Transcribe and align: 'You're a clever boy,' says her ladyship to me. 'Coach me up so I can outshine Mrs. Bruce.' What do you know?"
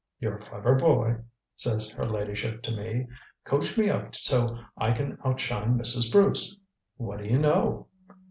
'You're 0.19 0.37
a 0.37 0.41
clever 0.43 0.73
boy,' 0.73 1.17
says 1.55 1.91
her 1.91 2.07
ladyship 2.07 2.63
to 2.63 2.71
me. 2.71 3.05
'Coach 3.43 3.77
me 3.77 3.91
up 3.91 4.15
so 4.15 4.57
I 4.75 4.93
can 4.93 5.19
outshine 5.23 5.77
Mrs. 5.77 6.11
Bruce.' 6.11 6.57
What 6.97 7.19
do 7.19 7.25
you 7.25 7.37
know?" 7.37 7.85